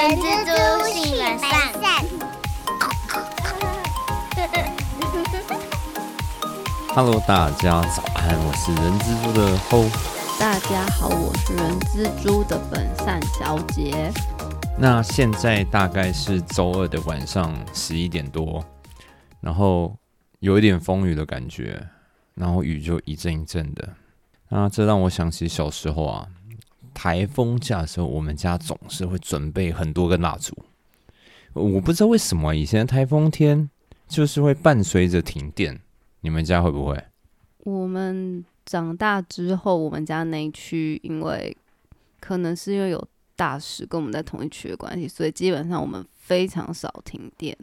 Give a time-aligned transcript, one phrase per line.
[0.00, 0.50] 人蜘蛛
[0.86, 1.50] 性本善。
[6.94, 9.84] Hello，大家早安，我是人蜘蛛的后。
[10.38, 14.10] 大家好，我是人蜘蛛的本善小姐。
[14.78, 18.64] 那现在大概是周二的晚上十一点多，
[19.42, 19.94] 然后
[20.38, 21.78] 有一点风雨的感觉，
[22.34, 23.86] 然后雨就一阵一阵的。
[24.48, 26.26] 那这让我想起小时候啊，
[27.00, 30.54] 台风假的时候，我们家总是会准备很多根蜡烛。
[31.54, 33.70] 我不知道为什么以前台风天
[34.06, 35.80] 就是会伴随着停电，
[36.20, 37.02] 你们家会不会？
[37.60, 41.56] 我们长大之后，我们家那一区因为
[42.20, 47.56] 可能是因为有大使跟我们在同一区的关系，所以基本上我们非常少停电。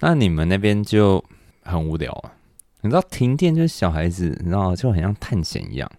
[0.00, 1.24] 那你们那边就
[1.62, 2.34] 很无聊啊？
[2.82, 5.90] 你知道停电就是小孩子，你知道就很像探险一样，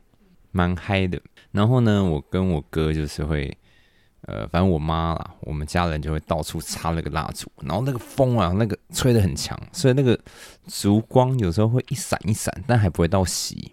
[0.52, 1.20] 蛮嗨的。
[1.58, 3.52] 然后呢，我跟我哥就是会，
[4.28, 10.20] 呃，反正我妈啦，我们家人就会到处插那个蜡烛，然后那个风啊，那个吹得很强，所以那个
[10.68, 13.72] 烛光有时候会一闪一闪，但还不会到熄。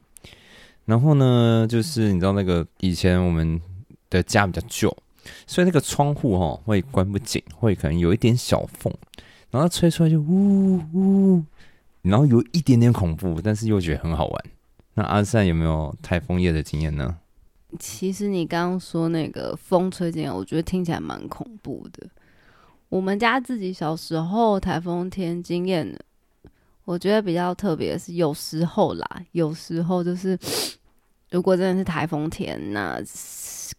[0.86, 3.61] 然后呢，就是你知道那个以前我们
[4.09, 4.97] 的家比较旧，
[5.47, 8.91] 所以那个窗户哈会关不紧，会可能有一点小缝，
[9.50, 11.44] 然后吹出来就呜呜，
[12.00, 14.44] 然后有一点点恐怖，但是又觉得很好玩。
[14.94, 17.19] 那阿善有没有台风夜的经验呢？
[17.78, 22.06] 其实你刚刚说那个风吹进来，我觉得听起来蛮恐怖的。
[22.89, 25.98] 我们家自己小时候台风天经验，
[26.84, 30.39] 我觉得比较特别的是，有时候啦，有时候就是
[31.31, 33.00] 如果真的是台风天，那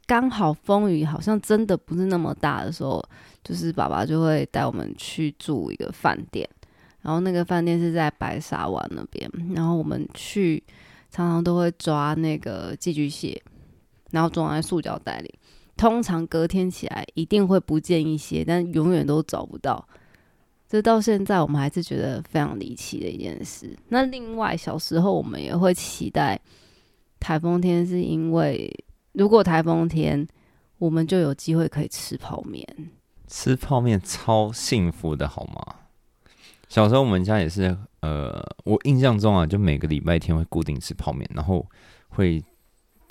[0.06, 3.02] 刚好风雨好像真的不是那么大的时候，
[3.44, 6.50] 就是爸爸就会带我们去住一个饭店，
[7.02, 10.62] 然后那个饭店是在白沙湾那边，然后我们去
[11.10, 13.42] 常常都会抓那个寄居蟹。
[14.16, 15.36] 然后装在塑胶袋里，
[15.76, 19.86] 通常隔天起来一定会不见一些，但永远都找不到。
[20.70, 23.78] 这到现在我们还是觉得非常离奇的一件事。
[23.90, 26.40] 那另外小时候我们也会期待
[27.20, 28.74] 台风天，是因为
[29.12, 30.26] 如果台风天，
[30.78, 32.66] 我们就有机会可以吃泡面。
[33.28, 35.76] 吃泡面超幸福的，好吗？
[36.70, 41.66] 小时候我们家也是，呃，我印象中啊，就每个礼拜天会固定吃泡面，然后
[42.08, 42.42] 会。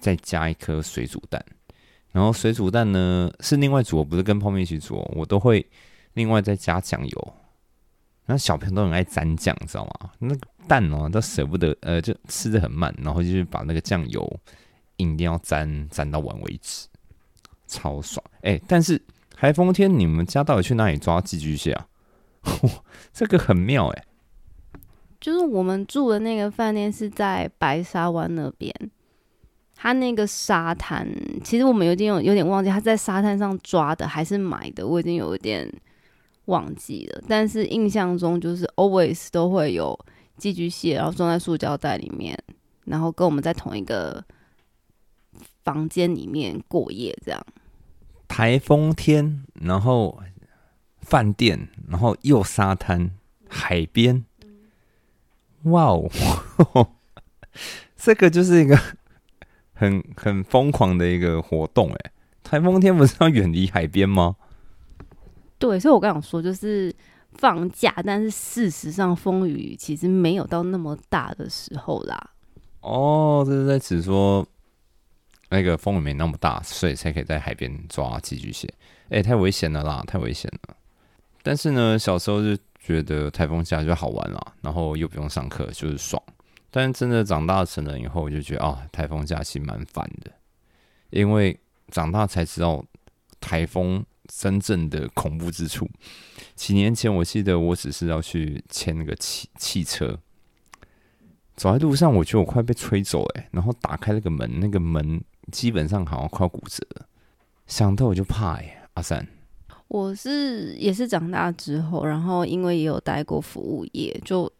[0.04, 1.42] 再加一颗水煮蛋，
[2.12, 5.66] 然后水煮蛋呢是另外煮，不是跟泡面一起煮，我都会
[6.12, 7.34] 另外再加酱油。
[8.26, 10.10] 那小朋友都很爱沾酱，知道吗？
[10.18, 14.40] 那个蛋哦都舍不得，呃，就吃的很慢，然后就是把那个酱油
[14.98, 16.86] 一定要沾沾到完为止，
[17.66, 18.22] 超爽。
[18.42, 19.00] 哎，但是
[19.34, 21.88] 台风天你们家到底去哪里抓寄居蟹啊？
[23.10, 24.04] 这个很妙哎，
[25.18, 28.70] 就是我们住的那个饭店是在白沙湾那边。
[29.84, 31.06] 他那个沙滩，
[31.44, 35.70] 其实我们有点有有点忘记他在沙滩上抓的还是买的，我已经有一点
[36.46, 37.22] 忘记了。
[37.28, 39.94] 但是印象中就是 always 都会有
[40.38, 42.34] 寄居蟹，然后装在塑胶袋里面，
[42.86, 44.24] 然后跟我们在同一个
[45.64, 47.46] 房间里面过夜，这样。
[48.26, 50.18] 台风天，然后
[51.02, 53.10] 饭店，然后又沙滩
[53.50, 54.24] 海边，
[55.64, 56.10] 哇哦，
[57.98, 58.80] 这个就是一个。
[59.74, 62.12] 很很疯狂的一个活动，哎，
[62.42, 64.36] 台风天不是要远离海边吗？
[65.58, 66.94] 对，所以我刚想说，就是
[67.34, 72.30] 放假，但是事实上风雨其实没有到那么大的时候啦。
[72.80, 74.46] 哦，这是在指说
[75.48, 78.72] 那个风雨没那么大，所以才可以在海边抓寄居蟹。
[79.08, 80.76] 哎，太危险了啦，太危险了。
[81.42, 86.22] 但是呢，小时候就觉得台风假就好玩啦，然后又不用上课，就是爽。
[86.76, 90.32] 但真的长大成人以后，我就觉得啊，台风假期蛮烦的，
[91.10, 91.56] 因为
[91.92, 92.84] 长大才知道
[93.38, 95.88] 台风真正的恐怖之处。
[96.56, 100.18] 几年前，我记得我只是要去牵那个汽汽车，
[101.54, 107.06] 走在路上，我觉得我快被吹走哎，然后打开那个门，那个门基本上好像快骨折了，
[107.68, 108.88] 想到我就怕哎。
[108.94, 109.24] 阿三，
[109.86, 114.52] 我是也是长大之后，然后因为也有待过服务业，就。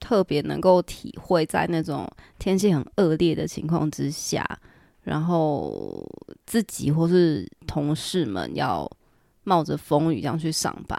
[0.00, 4.44] 特别能够体会在那种天气很恶劣的情况之下，
[5.02, 6.04] 然后
[6.46, 8.90] 自己或是同事们要
[9.44, 10.98] 冒着风雨这样去上班，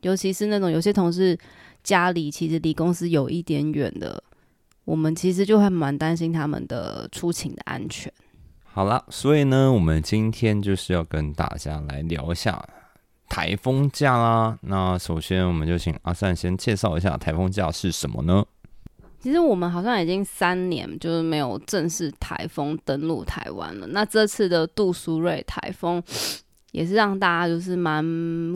[0.00, 1.38] 尤其是那种有些同事
[1.82, 4.22] 家里其实离公司有一点远的，
[4.84, 8.12] 我们其实就还蛮担心他们的出勤的安全。
[8.64, 12.62] 好了，所以呢，我们今天就是要跟大家来聊一下。
[13.36, 18.42] 台风假啦，那首先我们就请阿善先介绍一下台风假是什么呢？
[19.20, 23.88] 其实我们好像已经三年就是没有正式台风登陆台湾了。
[23.88, 26.02] 那这次的杜苏芮台风
[26.72, 28.02] 也是让大家就是蛮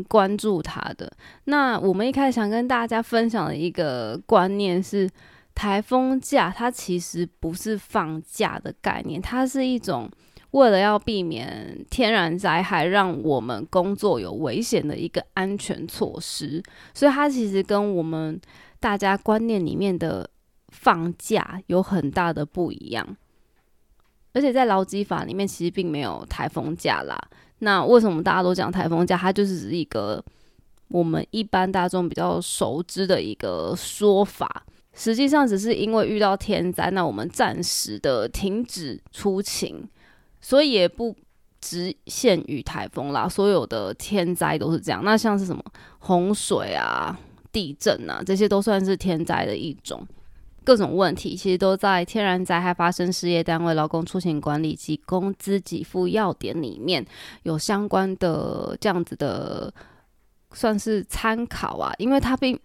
[0.05, 1.13] 关注它的。
[1.45, 5.07] 那我们一开始想跟大家分享的一个观念是，
[5.55, 10.11] 台风假它其实不是放假的概念，它是一种
[10.53, 16.63] 为了要避免天然灾害让我们工作有危险的一个安全措施，
[16.93, 18.41] 所以它其实跟我们
[18.79, 20.29] 大家观念里面的
[20.69, 23.17] 放假有很大的不一样。
[24.33, 27.19] 而且在劳基法里面，其实并没有台风假啦。
[27.59, 29.17] 那为什么大家都讲台风假？
[29.17, 30.25] 它就是一个
[30.89, 34.65] 我们一般大众比较熟知的一个说法。
[34.93, 39.83] 实际上，只是因为遇到天灾，那我们暂时的停止出勤，
[40.41, 41.15] 所以也不
[41.61, 43.29] 只限于台风啦。
[43.29, 45.05] 所有的天灾都是这样。
[45.05, 45.63] 那像是什么
[45.99, 47.19] 洪水啊、
[47.53, 50.07] 地震啊，这些都算是天灾的一种。
[50.63, 57.05] 各种问题其实都在天然灾害发生事业单位劳工出勤管理及工资给付要点里面
[57.45, 59.73] 有相关的这样子的
[60.53, 62.57] 算是参考啊，因为它并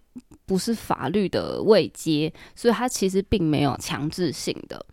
[0.44, 4.84] 不是法律的位阶，所以它其实并没有强制性的。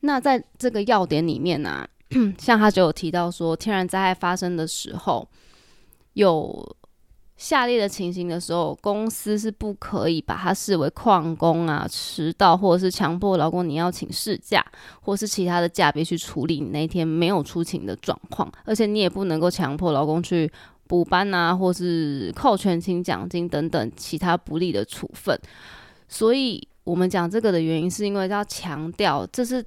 [0.00, 1.86] 那在这个要点里面呢，
[2.38, 5.28] 像他就有提到说，天然灾害发生的时候
[6.14, 6.76] 有。
[7.36, 14.62] 下列的情形的时候，公司是不可以把它视为旷工啊、迟到，或者是强迫劳工你要请事假，
[15.00, 18.52] 或是其他的假别去处理你那天没有出勤的状况。
[18.66, 20.52] 而且你也不能够强迫劳工去
[20.86, 25.34] 补班啊，或是扣全勤奖金等等其他不利的处分。
[26.08, 29.64] 所以我们讲这个的原因，是因为要强调，这是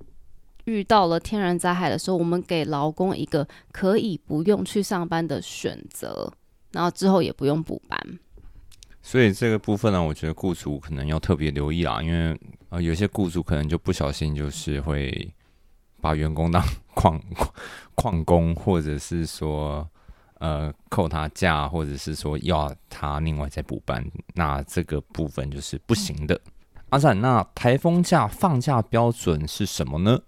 [0.66, 6.32] 遇到了天然灾害的时候，我们给劳工一个可以不用去上班的选择。
[6.72, 8.20] 然后之后也不用补班，
[9.00, 12.36] 所以这个部分呢，我觉得雇主可能要特别留意啦，因为
[12.70, 15.32] 呃，有些雇主可能就不小心就是会
[16.02, 16.64] 把员工当
[16.96, 17.22] 矿
[17.94, 19.88] 矿工，或者是说
[20.40, 26.42] 呃扣他假，或者是说要他另外再补班，那这个部分就是不行的。
[26.90, 30.20] 阿展，那台风假放假标准是什么呢？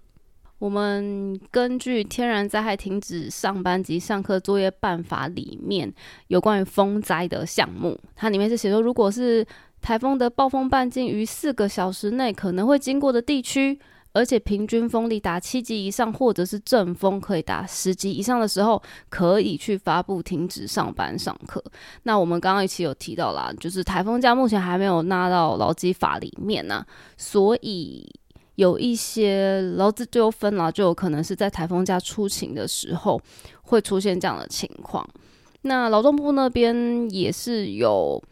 [0.58, 5.92] 我们根据《天然灾害停止上班及上课作业办法》里面
[6.28, 9.46] 有关于风灾的项目，它里面是写说，如果是
[9.82, 13.78] 台风的暴风半径于四个小时内可能会经过的地区，
[14.14, 21.62] 而且平均风力达七级以上，或者是阵风可以达十级以上的时候，可以去发布停止上班上课。
[22.04, 26.82] 那我们刚刚一起有提到啦，就是台风假目前还没有纳到劳基法里面呢，
[27.18, 28.10] 所以。
[28.56, 33.20] 有一些劳资纠纷啦，就有可能是在台风假出勤的时候
[33.62, 35.06] 会出现这样的情况。
[35.62, 38.22] 那劳动部那边也是有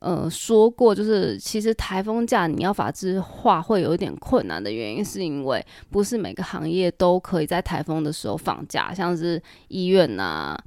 [0.00, 10.58] 呃说过，就是其实台风假你要法制化会有一点困难的原因，是因为不是每个行业都可以在台风的时候放假，像是医院呐，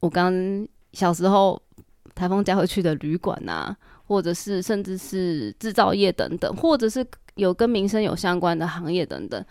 [0.00, 0.32] 我刚
[0.92, 1.60] 小时候
[2.14, 3.74] 台风假会去的旅馆呐，
[4.06, 7.04] 或者是甚至是制造业等等，或者是。
[7.38, 9.42] 有跟民生有相关的行业等等，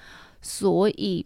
[0.41, 1.25] 所以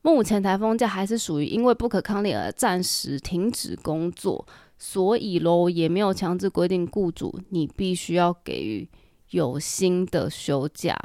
[0.00, 4.46] 目前台风假还是属于因为不可抗力而暂时停止工作，
[4.78, 8.88] 所以喽也没有强制规定雇主你必须要给予
[9.30, 10.96] 有薪的休假，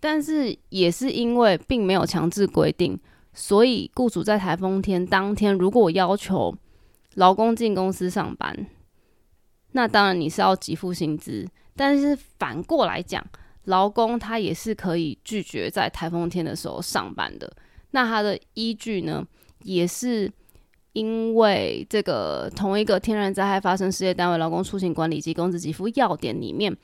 [0.00, 2.98] 但是也是因为并没有强制规定，
[3.32, 6.52] 所以雇主在台风天当天如果要求
[7.14, 8.66] 劳工进公司上班，
[9.72, 11.46] 那当然你是要给付薪资。
[11.78, 13.24] 但是反过来讲，
[13.66, 17.48] 劳工他也是可以拒绝在台风天的时候上班的。
[17.92, 19.24] 那他的依据呢，
[19.62, 20.28] 也是
[20.94, 26.76] 因为这个同一个天然灾害发生事业单位劳工出行管理及工资给付要点里面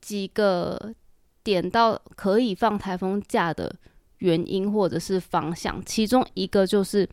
[0.00, 0.94] 几个
[1.42, 3.74] 点到可以放台风假的
[4.18, 7.08] 原因或者是方向，其中一个就是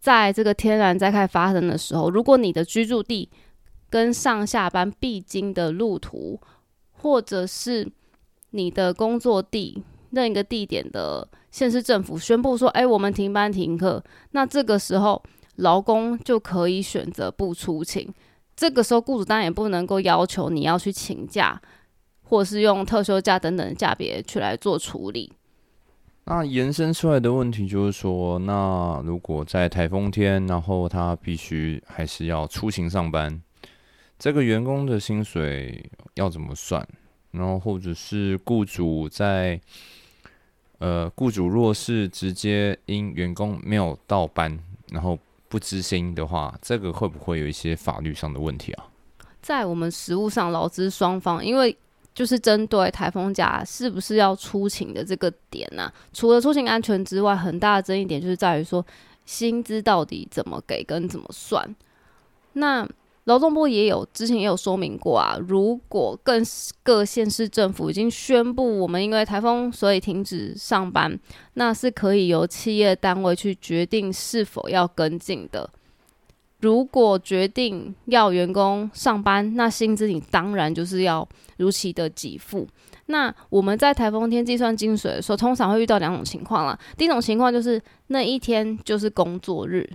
[0.00, 3.28] 在这个天然灾害发生的时候，如果你的居住地。
[3.88, 6.40] 跟上下班必经的路途，
[6.92, 7.88] 或者是
[8.50, 14.02] 你的工作地另一个地点的县市政府宣布说：“哎，我们停班停课。”
[14.32, 15.22] 那这个时候，
[15.56, 18.12] 劳工就可以选择不出勤。
[18.54, 21.60] 这个时候，雇主当然也不能够要求你要去请假，
[22.22, 25.32] 或是用特休假等等的假别去来做处理。
[26.24, 33.42] 那延伸出来的问题就是说，那如果在台风天，然后他必须还是要出行上班。
[34.18, 36.86] 这个员工的薪水要怎么算？
[37.32, 39.60] 然后或者是雇主在，
[40.78, 44.58] 呃，雇主若是直接因员工没有到班，
[44.90, 45.18] 然后
[45.48, 48.86] 不知薪的话，这个会不会有一些法律上的问题啊？
[49.42, 51.76] 在我们实务上，劳资双方因为
[52.14, 55.92] 就是针对台风假是不是要出勤的这个点呢？
[56.14, 58.84] 除了出勤安全之外，很大的争议点就是在于说，
[59.26, 61.76] 薪资到底怎么给跟怎么算。
[62.54, 62.88] 那
[63.26, 66.44] 劳动部也有之前也有说明过啊，如果更
[66.82, 71.18] 各县市政府已经宣布我们因为台风所以停止上班，
[71.54, 75.68] 那是可以由企业单位去决定是否要跟进的。
[76.60, 81.28] 如果决定要员工上班，那薪资你当然就是要
[81.58, 82.66] 如期的给付。
[83.06, 86.78] 那我们在台风天计算金水的时候，通常会遇到两种情况啦。
[86.96, 89.88] 第一种情况就是那一天就是工作日，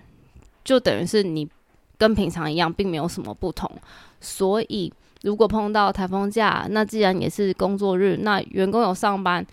[0.63, 1.50] 就等于是你
[2.01, 3.70] 跟平常一样，并没有什么不同。
[4.20, 4.91] 所以
[5.22, 9.46] 如果碰到台风假，那既然也是工作日，那员工有上班，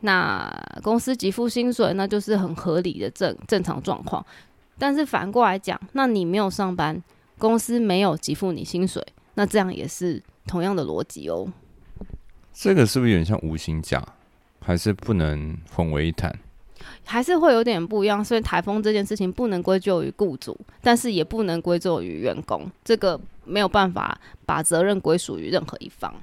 [0.00, 4.26] 那公司给付薪水，那就是很合理的正正常状况。
[4.76, 7.00] 但是反过来讲，那你没有上班，
[7.38, 9.00] 公司没有给付你薪水，
[9.34, 11.46] 那这样也是同样的逻辑哦。
[12.52, 14.04] 这个是不是有点像无薪假？
[14.60, 16.36] 还是不能混为一谈？
[17.04, 18.24] 还是会有点不一样。
[18.24, 26.14] 所以台风这件事情不能归咎于雇主，但是也不能归咎于员工，这个没有办法把责任归属于任何一方。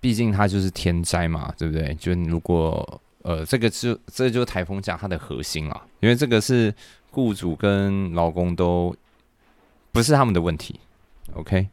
[0.00, 1.94] 毕竟它就是天灾嘛，对不对？
[1.94, 6.74] 就如果呃，这个是这就是台风假它的核心啊，因为这个是。
[7.14, 8.92] 雇主跟劳工都
[9.92, 10.80] 不是他们的问题
[11.34, 11.68] ，OK？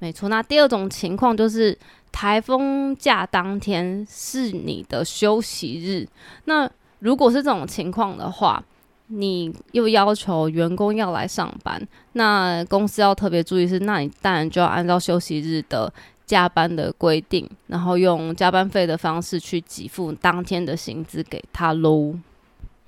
[0.00, 0.28] 没错。
[0.28, 1.78] 那第二种情况就是
[2.10, 6.08] 台风假当天是你的休息日。
[6.46, 6.68] 那
[7.02, 8.62] 如果是这种情况的话，
[9.08, 15.92] 你又要求员工要来上班，那公司要特别注意是，那你当然就要按照休息日的
[16.24, 22.14] 加班的规定，然后用加班费的方式去给付当天的薪资给他喽。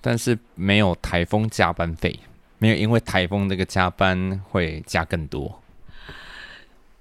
[0.00, 2.16] 但是没有台风加班费，
[2.58, 5.60] 没有因为台风这个加班会加更多。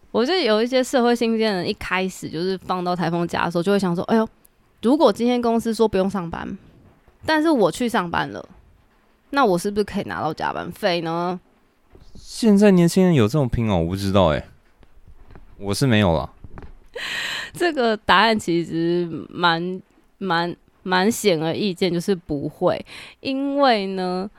[0.10, 4.28] 我觉得有一些社会新鲜人一开始就是放到台风假的时候，就会想说：“哎呦，
[4.82, 6.58] 如果今天公司说不用上班，
[7.26, 8.48] 但是我去上班了，
[9.30, 11.40] 那我是不是可以拿到加班费呢？”
[12.16, 14.46] 现在年轻人有这种拼哦，我不知道哎，
[15.58, 16.32] 我是没有了。
[17.54, 19.82] 这个答案其实蛮
[20.18, 20.56] 蛮。
[20.86, 22.86] 蛮显而易见，就是不会，
[23.22, 24.30] 因为呢，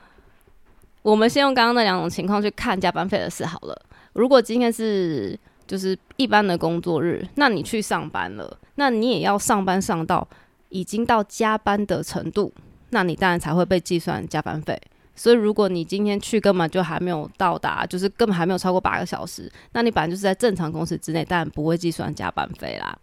[1.01, 3.75] 我们先用刚刚那两种情况去看加班费的事好了。
[4.13, 10.27] 如果今天是就是一般的工作日，那你去上班了，那你也要上班上到
[10.69, 12.53] 已经到加班的程度，
[12.95, 14.81] 那你当然才会被计算加班费。
[15.15, 22.97] 所以如果你今天去根本就还没有到达，就是根本还没有超过八个小时，那你本来就是在正常工时之内，当然不会计算加班费啦。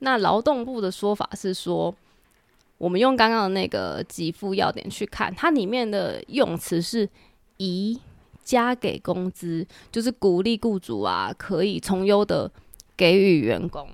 [0.00, 1.94] 那劳动部的说法是说。
[2.76, 7.08] 我们用刚刚的那个给付要点去看，它里面的用词是
[7.56, 7.98] “宜
[8.42, 12.50] 加给工资”，就是鼓励雇主啊可以从优的
[12.96, 13.88] 给予员工。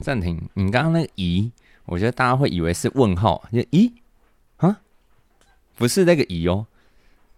[0.00, 1.50] 暂停，你刚刚那个“宜”，
[1.86, 3.90] 我觉得大家会以为是问号，就“宜”，
[5.76, 6.66] 不是那个“宜”哦。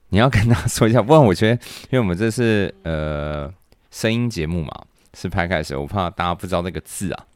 [0.09, 3.53] 你要跟大家说一下，不然我觉得，因为我们这是呃
[3.91, 7.27] 声音节目嘛，是拍开始，我怕大家不知道那个字啊。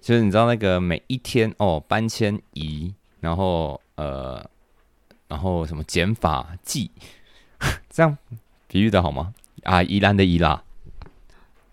[0.00, 4.44] 就是你知道那个每一天哦，搬迁移，然后呃，
[5.28, 6.90] 然后什么减法计，
[7.88, 8.18] 这样
[8.66, 9.32] 比喻的好吗？
[9.62, 10.64] 啊，宜兰的宜啦，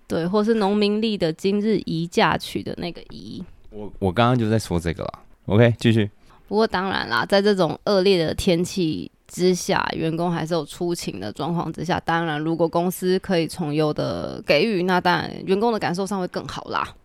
[0.07, 3.43] 对，或是农民历的今日宜嫁娶的那个宜。
[3.71, 5.19] 我我刚刚就在说这个啦。
[5.47, 6.09] OK，继续。
[6.49, 16.95] 不过当然啦，在这种恶劣的天气之下，员工还是有出勤的状况之下，当然如果公司可以从优的给予，那当然员工的感受上会更好啦。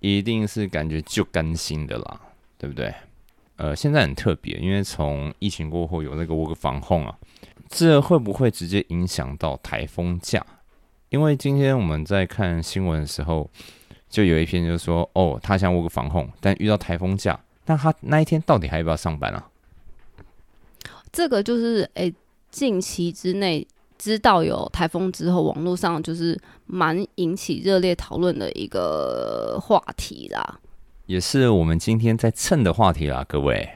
[0.00, 2.20] 一定是感觉就甘心的啦，
[2.58, 2.92] 对不对？
[3.56, 7.16] 呃，现在很特别，因为从疫情过后有那个 work 防控啊，
[7.70, 10.44] 这会不会直接影响到台风假？
[11.08, 13.50] 因为今天我们在看新闻的时候，
[14.10, 17.38] 就有一篇就说，哦，他想 work 防控，但遇到台风假，
[17.70, 19.48] 那他那一天到底还要不要上班啊？
[21.12, 22.12] 这个就是诶，
[22.50, 23.64] 近期之内。
[24.02, 26.34] 知道有台风之后，网络上就是
[26.64, 30.58] 蛮引起热烈讨论的一个话题啦，
[31.04, 33.68] 也是我们今天在蹭的话题啦，各位。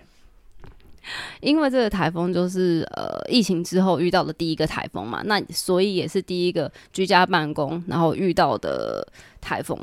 [1.42, 9.06] 因为这个台风就是呃疫情之后遇到的第一个台风嘛，那所以也是第一个居家办公然后遇到的
[9.42, 9.78] 台风。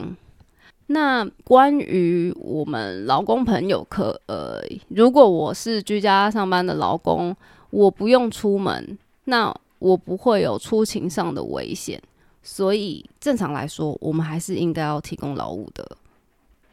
[0.87, 7.35] 那关于我们劳工朋友，可呃，如果我是居家上班的劳工，
[7.69, 9.53] 我不用出门，那。
[9.81, 11.99] 我不会有出勤上的危险，
[12.43, 15.97] 所以正常来说，我们还是应该要提供劳务的。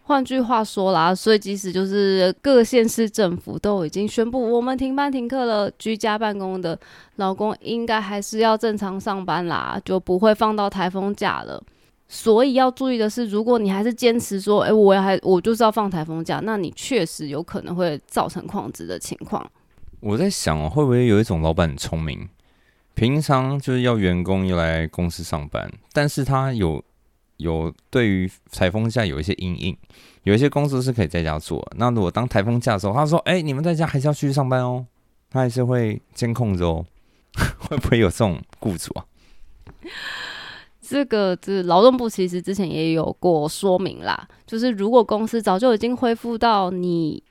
[0.02, 6.78] 换句话说啦，所以即使就是各县市政府都已经宣布我们停班停课了，居家办公的
[7.16, 11.62] 劳工应该还是要正常上班啦，就不会放到台风假了。
[12.08, 19.46] 所以要注意的是，如果你还是坚持说，哎，我还我就是要放台风假，那你确实有可能会造成旷职的情况。
[20.00, 22.26] 我在想，会不会有一种老板很聪明，
[22.94, 26.82] 平常就是要员工又来公司上班，但是他有
[27.36, 29.76] 有对于台风假有一些阴影，
[30.22, 31.66] 有一些工作是可以在家做。
[31.76, 34.86] 那如果当台风假的时候，他说：“哎、你们在家还是要继续上班哦。”
[35.30, 36.86] 他还是会监控着哦。
[37.68, 39.04] 会不会有这种雇主啊？
[40.88, 47.22] 这个这劳动部其实之前也有过说明啦，就是如果公司早就已经恢复到你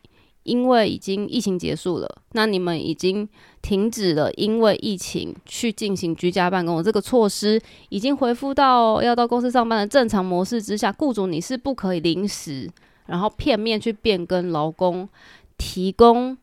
[0.43, 3.27] 因为已经疫情结束了，那你们已经
[3.63, 7.59] 停止了因为疫情去进行居家办公这个措施，
[7.89, 12.69] 已经恢复到要到公司上班的正常模式之下，雇主你是不可以临时
[13.07, 15.09] 然后片面去变更劳工
[15.57, 16.37] 提供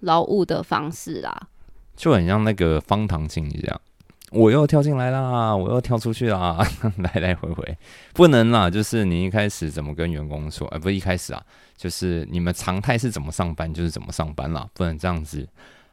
[0.00, 1.48] 劳务的方式啦。
[1.96, 3.80] 就很像那个方糖经理这样，
[4.30, 6.58] 我又跳进来啦，我又跳出去 啦，
[6.98, 7.78] 来来回回，
[8.12, 8.68] 不能啦。
[8.68, 11.42] 就是你一开始怎么跟员工说，呃，不是一开始啊，
[11.76, 15.48] 就是你们常态是怎么上班就是怎么上班啦，不能这样子，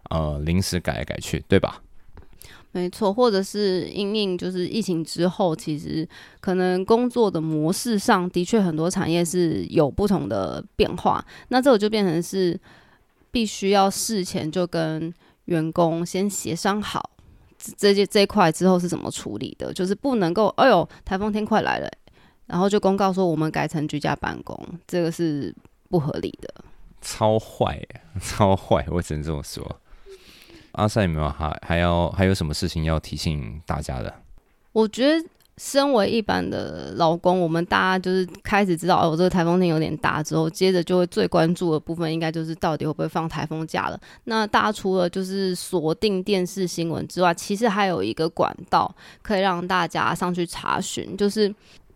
[0.10, 1.82] 呃，临时改来改去，对吧？
[2.74, 6.06] 没错，或者是因应就是疫情之后，其实
[6.42, 12.60] 可能工作的模式上的确很多产业是有不同的变化，那这个就变成是
[13.32, 15.14] 必须要事前就跟
[15.46, 17.12] 员工先协商好
[17.78, 21.90] 这这这一块之后是怎么处理的，就是不能够哎呦台风天快来了，
[22.46, 24.58] 然后就公告说我们改成居家办公，
[24.88, 25.54] 这个是
[25.90, 26.54] 不合理的。
[27.02, 29.80] 超坏耶， 超坏，我只能这么说。
[30.74, 34.14] 阿塞有没有还还要还有什么事情要提醒大家的？
[34.72, 35.26] 我觉得，
[35.58, 44.00] 身为一般的劳工，我们大家就是开始知道，哦，这个台风天有点大之后，接着就会最关注的部分，应该就是到底会不会放台风假了。
[44.26, 51.54] 那大家除了就是锁定电视新闻之外，其实还有一个管道可以让大家上去查询，就是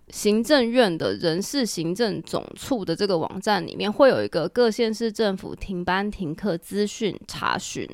[0.07, 7.85] 行政院的人事行政总处的这个网站里面，会有一个各县市政府停班停课资讯查询。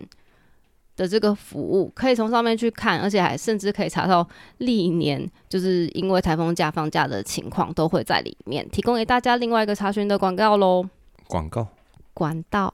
[0.96, 4.28] 的这个服务可以从上面去看，而且还甚至可以查到
[4.60, 10.88] 历年就是因为台风假放假的情况都会在里面，提供给大家另外一个查询的广告喽。
[11.28, 11.68] 广告。
[12.14, 12.74] 管道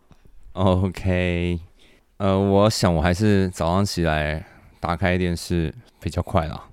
[0.54, 1.60] OK，
[2.18, 4.46] 呃，我想我还是早上起来
[4.80, 6.66] 打开电视比较快啦，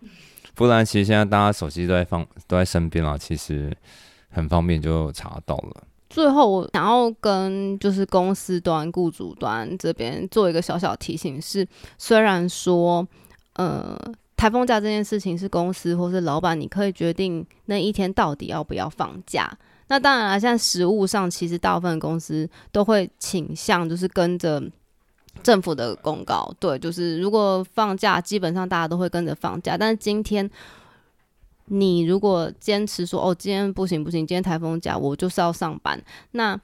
[0.55, 3.75] 不然其实现在大家手机都在放都在身边啦，其实
[4.29, 5.83] 很方便就查到了。
[6.11, 11.67] 最后，我想要跟就是公司端、雇主端这边做一个小小提醒是，
[11.99, 13.07] 虽然说，
[13.55, 13.97] 呃，
[14.37, 19.51] 台风假这件事情是公司或是老板你可以决定那一天到底要不要放假。
[19.89, 24.63] 那当然了，现在实务上其实大部分公司都会倾向就是跟着
[25.43, 29.77] 政府的公告，对，就是如果放假，基本上大家都会跟着放假。
[29.79, 30.49] 但是今天
[31.69, 36.03] 你如果坚持说哦，今天不行不行，今天台风假，我就是要上班。
[36.33, 36.59] 那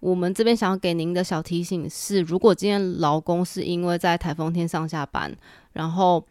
[0.00, 5.32] 我们这边想要给您的小提醒是，如果今天劳工是因为在台风天上下班，
[5.72, 6.24] 然后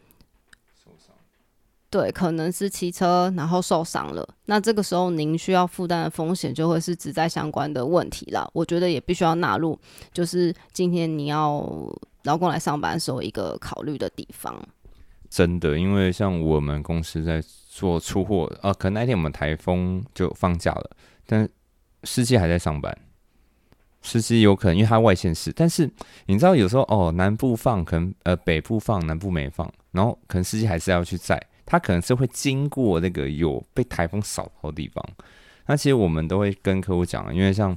[1.88, 8.50] 对，可能是骑车然后受伤了，那这个时候您需要负担的风险就会是职灾相关的问题了。
[8.54, 9.78] 我觉得也必须要纳入，
[10.12, 11.62] 就是今天你要
[12.24, 14.58] 劳工来上班的时候一个考虑的地方。
[15.32, 20.90] 真的，因为像我们公司在做出货，啊，可能那天我们台风就放假了，
[21.24, 21.48] 但
[22.04, 22.94] 司机还在上班。
[24.02, 25.90] 司机有可能因为他外县市，但是
[26.26, 35.02] 你知道有时候哦，南部放可能呃北部放，南部没放，然后可能司机还是要去载，他可能是会经过那个有被台风扫到的地方。
[35.64, 37.74] 那其实我们都会跟客户讲，因为像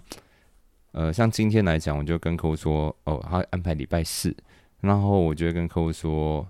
[0.91, 4.36] 呃像今天来讲，我就跟客户说哦，他安排礼拜四，
[4.82, 6.46] 然后我就跟客户说。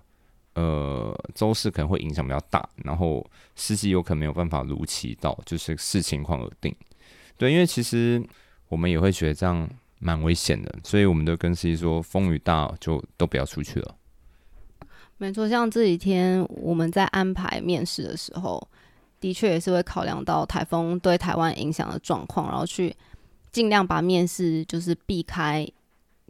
[0.56, 6.74] 呃，周四可能会影响比较大，然后司机有可能没有办法如期到，就是视情况而定。
[7.36, 8.22] 对，因为其实
[8.68, 13.94] 我们也会觉得这样蛮危险的，所以我们都跟司机说，风雨大就都不要出去了。
[15.18, 18.66] 没错，像这几天我们在安排面试的时候，
[19.20, 22.96] 的确也是会考量到台风对台湾影响的状况，然后去
[23.52, 25.66] 尽量把面试就是避开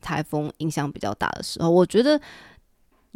[0.01, 1.71] 台风影响比较大的时候。
[1.71, 2.21] 我觉得，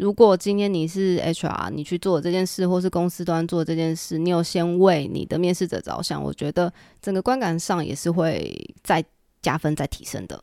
[0.00, 8.50] 如果今天你是 HR，你去做这件事，或是公司端做这件事，你有先为你的面试者着想，我觉得整个观感上也是会
[8.82, 9.04] 再
[9.42, 10.42] 加分、再提升的。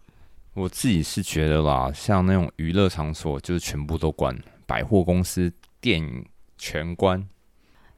[0.53, 6.23] 我自己是觉得啦，像那种娱乐场所，就是全部都关，百货公司、电影
[6.59, 7.27] 全关。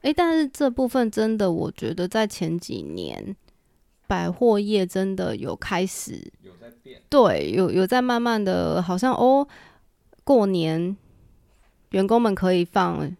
[0.00, 3.36] 诶，但是这部分真的，我觉得在前几年，
[4.06, 9.46] 百货业真的有开始有在变，对，有有在慢慢的，好像哦，
[10.24, 10.96] 过年
[11.90, 13.10] 员工们可以放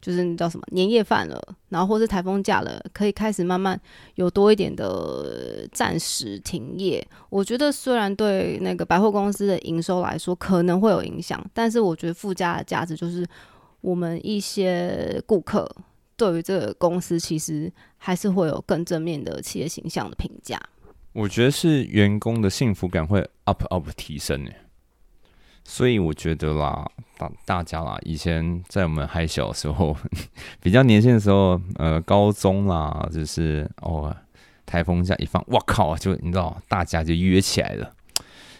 [0.00, 3.80] 就是叫什么年夜饭了，然后或是台风假了，可以开始慢慢
[4.16, 7.02] 有多一点的暂时停业。
[7.30, 13.26] 我觉得虽然对那个百货公司的营收来说可能会有影响，但是我觉得附加的价值就是
[13.80, 15.66] 我们一些顾客
[16.18, 20.60] 对于这个公司其实还是会有更正面的企业形象的评价。
[21.14, 24.46] 我觉得是员工的幸福感会 up up 提升，
[25.64, 26.90] 所以我觉得啦，
[27.24, 29.96] 大大家啦，以前在我们还小的时候，
[30.60, 34.14] 比较年轻的时候，呃，高中啦，就是哦，
[34.66, 37.92] 台风假一放，我靠，就你知道，大家就约起来了。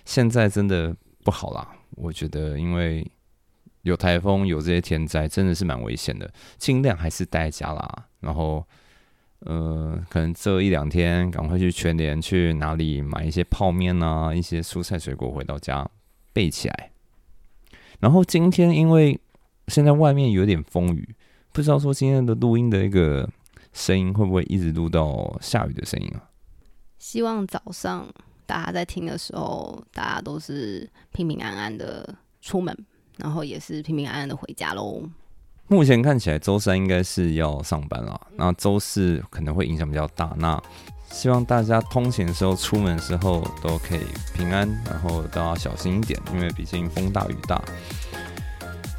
[0.04, 3.06] 现在真的不好啦，我觉得，因为
[3.82, 8.64] 有台风，有这些天灾，真的是蛮危险的，尽量还是待家啦，然后。
[9.46, 15.86] 呃，可能这一两天赶快去全联去哪里买一些泡面啊，一些蔬菜水果回到家
[16.32, 16.90] 备起来。
[18.04, 19.18] 然后今天因为
[19.68, 21.08] 现在外面有点风雨，
[21.52, 23.26] 不知道说今天的录音的一个
[23.72, 26.28] 声音会不会一直录到下雨的声音啊？
[26.98, 28.06] 希望早上
[28.44, 32.76] 大家在听的时候，大家都是平平安安的出门，
[33.16, 35.02] 然后也是平平安安的回家喽。
[35.68, 40.36] 目前看起来周三应该是要上班了，然后周四可能会影响比较大。
[40.36, 40.62] 那
[41.10, 44.00] 希望大家通勤的时候、出门的时候都可以
[44.34, 47.62] 平安，然后都要小心一点，因为毕竟风大雨大。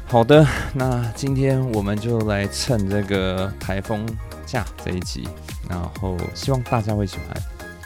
[0.06, 4.06] 好的，那今天我们就来趁这个台风
[4.46, 5.28] 假这一集，
[5.68, 7.36] 然后希望大家会喜欢，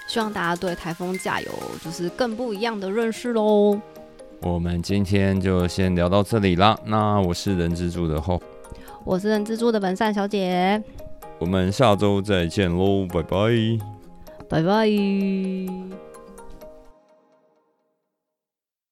[0.06, 1.48] 希望大家对台风假有
[1.82, 3.80] 就是更不一样的认识喽。
[4.42, 6.78] 我们今天就先聊到这里啦。
[6.84, 8.40] 那我是人蜘蛛的后。
[9.04, 10.82] 我是人蜘蛛的本善小姐，
[11.38, 13.36] 我们下周再见喽，拜拜，
[14.50, 16.09] 拜拜。